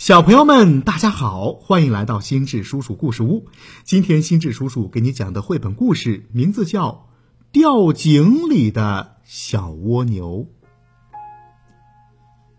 [0.00, 3.44] 小朋友们，大家好，欢迎来到心智叔叔故事屋。
[3.84, 6.88] 今天心智叔叔给你讲的绘本故事名字叫
[7.52, 10.46] 《掉井里的小蜗牛》。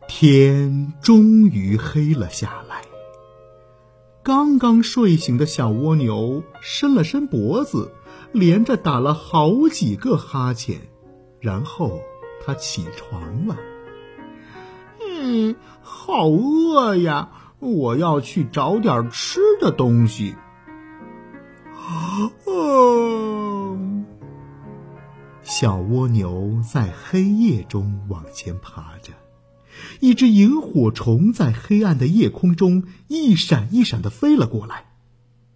[0.08, 2.84] 天终于黑了下来，
[4.22, 7.92] 刚刚睡醒的小蜗牛伸了伸脖子，
[8.32, 10.80] 连着打了好几个哈欠，
[11.40, 12.02] 然后
[12.46, 13.58] 它起床了。
[15.32, 17.30] 嗯，好饿呀！
[17.60, 20.36] 我要去找点吃的东西。
[22.46, 24.06] 嗯，
[25.42, 29.14] 小蜗牛在黑夜中往前爬着，
[30.02, 34.88] 一只萤火虫在黑暗的夜空中一闪一闪的飞了过来。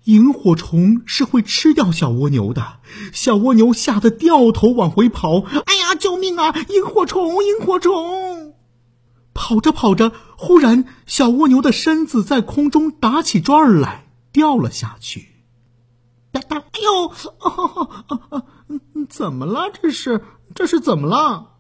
[0.06, 2.78] 萤火虫是会吃掉小蜗牛的，
[3.12, 5.42] 小蜗牛吓得掉头往回跑。
[5.42, 6.56] 哎呀，救命啊！
[6.70, 8.25] 萤火虫，萤火虫！
[9.36, 15.28] 跑着跑着，忽然小蜗牛的身子在空中打起转儿来，掉了下去。
[16.32, 16.58] 哒哒！
[16.58, 18.44] 哎呦，啊啊啊！
[19.08, 19.70] 怎么了？
[19.72, 20.24] 这是
[20.56, 21.52] 这是怎么了？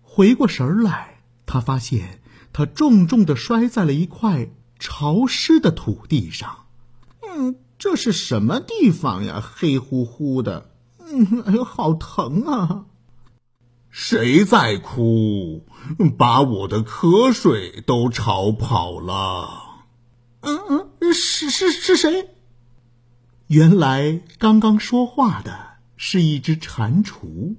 [0.00, 6.66] 回过神来，他发现他重重的摔在了一块潮湿的土地上。
[7.20, 9.42] 嗯，这是什么地方呀？
[9.42, 10.70] 黑乎乎的。
[10.98, 12.86] 嗯，哎呦，好疼啊！
[13.92, 15.66] 谁在哭？
[16.16, 19.82] 把我的瞌睡都吵跑了。
[20.40, 20.58] 嗯
[20.98, 22.30] 嗯，是是是谁？
[23.48, 27.56] 原来刚刚说话的是一只蟾蜍。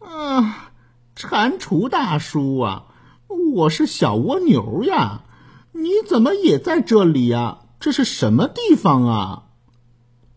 [0.00, 0.70] 啊，
[1.16, 2.84] 蟾蜍大叔啊，
[3.54, 5.22] 我是小蜗牛呀，
[5.72, 7.60] 你怎么也在这里呀？
[7.80, 9.44] 这是什么地方啊？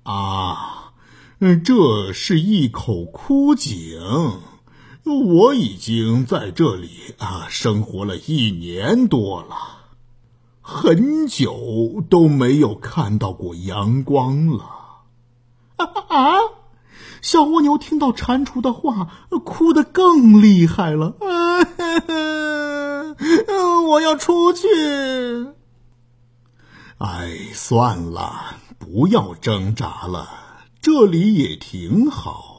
[0.03, 0.93] 啊，
[1.65, 3.99] 这是一口枯井。
[5.03, 9.55] 我已经在这里啊生活了一年多了，
[10.61, 14.65] 很久都没有看到过阳光了。
[15.77, 16.37] 啊！
[17.21, 19.09] 小蜗牛听到蟾蜍的话，
[19.43, 21.15] 哭得更厉害了。
[21.19, 21.61] 啊！
[23.89, 24.67] 我要出去。
[26.97, 30.29] 哎，算了，不要挣扎了，
[30.81, 32.50] 这里也挺好。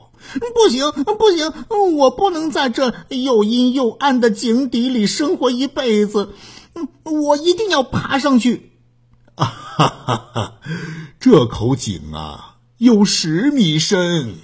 [0.54, 1.52] 不行，不行，
[1.96, 6.34] 我不能在这又阴又暗的井底里生活一辈子。
[7.04, 8.72] 我一定要爬上去。
[9.36, 10.54] 哈哈哈！
[11.18, 14.36] 这口井啊，有十米深，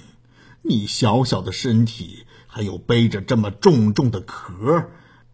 [0.63, 4.89] 你小小的身体还有背着这么重重的壳，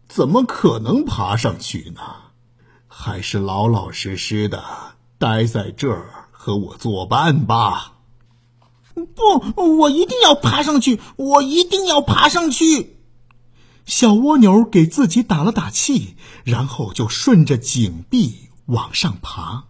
[0.08, 2.00] 怎么可能爬上去呢？
[2.86, 4.62] 还是老老实实的
[5.18, 7.95] 待在这儿和我作伴吧。
[9.04, 11.00] 不，我一定要爬上去！
[11.16, 12.96] 我一定要爬上去！
[13.84, 19.64] 小蜗牛给自己打了打气，然后就顺着井壁往上爬。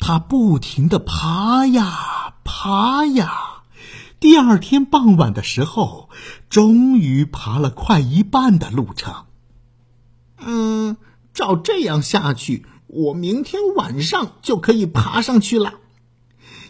[0.00, 3.62] 它不停的爬呀爬呀，
[4.20, 6.10] 第二天傍晚的时候，
[6.50, 9.24] 终于爬了快一半的路程。
[10.38, 10.96] 嗯，
[11.32, 15.74] 照这样下去，我明天晚上就可以爬上去了。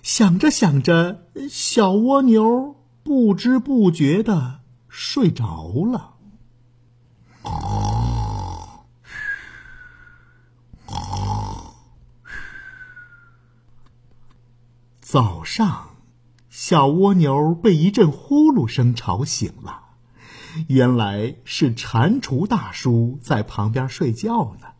[0.04, 6.16] 想着想着，小蜗牛不知不觉的睡着了。
[15.00, 15.96] 早上，
[16.50, 19.84] 小蜗牛被一阵呼噜声吵醒了，
[20.68, 24.73] 原来是蟾蜍大叔在旁边睡觉呢。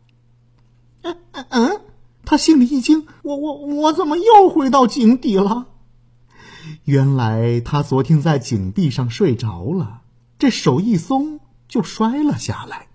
[2.34, 2.36] 嗯嗯嗯。
[2.36, 5.66] 他心里一惊，我我我怎么又回到井底了？
[6.82, 10.00] 原来他昨天在井壁上睡着了，
[10.36, 12.88] 这手一松就摔了下来。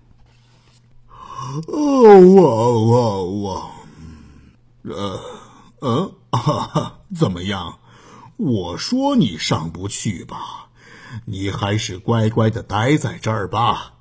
[1.67, 3.72] 哦我我我，
[4.83, 5.22] 呃
[5.79, 7.79] 嗯啊， 怎么样？
[8.35, 10.67] 我说你上不去吧，
[11.23, 13.94] 你还是乖乖的待在这儿吧。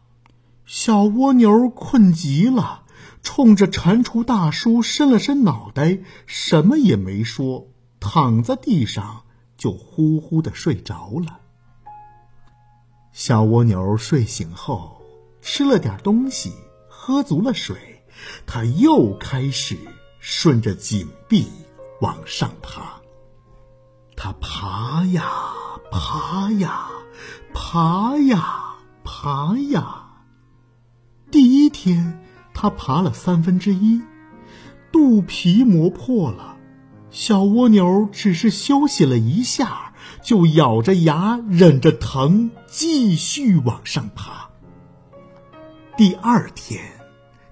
[0.67, 2.83] 小蜗牛困极了。
[3.31, 7.69] 冲着蟾蜍大叔伸了伸脑袋，什么也没说，
[8.01, 9.25] 躺在地上
[9.59, 11.41] 就呼呼的睡着了。
[13.13, 15.03] 小蜗牛睡醒后，
[15.43, 16.55] 吃了点东西，
[16.89, 18.03] 喝足了水，
[18.47, 19.77] 它又开始
[20.21, 21.47] 顺着井壁
[22.01, 22.99] 往上爬。
[24.17, 25.31] 它爬呀
[25.93, 26.89] 爬呀，
[27.53, 30.07] 爬呀爬呀。
[31.31, 32.25] 第一天。
[32.61, 34.03] 他爬了三分之一，
[34.91, 36.57] 肚皮磨破了。
[37.09, 39.93] 小蜗牛只是休息了一下，
[40.25, 44.51] 就咬着牙忍着疼继续往上爬。
[45.97, 46.83] 第二天，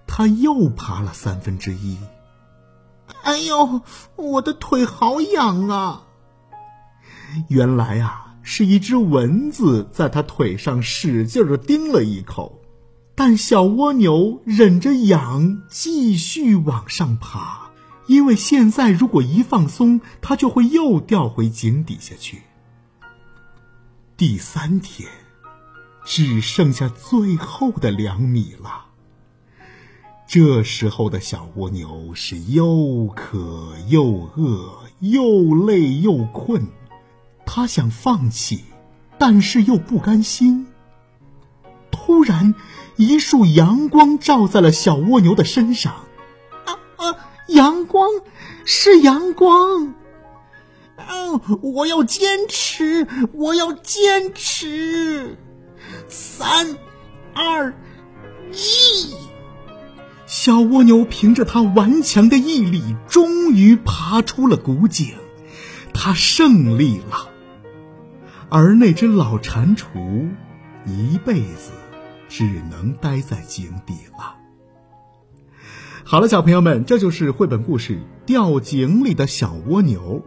[0.09, 1.99] 他又爬了三分之一。
[3.23, 3.83] 哎呦，
[4.17, 6.03] 我的腿好痒啊！
[7.49, 12.61] 原来啊，是一只蚊子在他腿上使劲的叮了一口，
[13.19, 17.71] 但小蜗牛忍着痒，继续往上爬，
[18.07, 22.43] 因为现在如果一放松，它就会又掉回井底下去。
[24.19, 25.09] 第三天，
[26.05, 28.85] 只剩下最后的两米了。
[30.27, 36.67] 这时候的小蜗牛是又渴又饿，又累又困，
[37.47, 38.65] 它想放弃，
[39.17, 40.67] 但是又不甘心。
[41.91, 42.55] 突然，
[42.97, 46.07] 一束阳光照在了小蜗牛的身上，
[46.65, 47.17] 啊啊！
[47.47, 48.09] 阳光，
[48.65, 49.95] 是阳光！
[50.97, 55.37] 嗯，我要坚持，我要坚持。
[56.09, 56.77] 三、
[57.35, 57.75] 二、
[58.51, 59.15] 一，
[60.27, 65.15] 小蜗牛凭着它顽强的毅力，终于爬出了古井，
[65.93, 67.29] 它胜利了。
[68.49, 70.31] 而那只老蟾蜍，
[70.87, 71.73] 一辈子
[72.29, 74.37] 只能待在井底了。
[76.05, 77.95] 好了，小朋友们，这就是绘本故事
[78.25, 80.21] 《掉井里的小蜗牛》。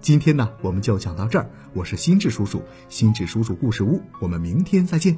[0.00, 1.48] 今天呢，我们就讲到这儿。
[1.72, 5.16] 我是心智叔叔，心智叔叔故事屋，我们明天再见。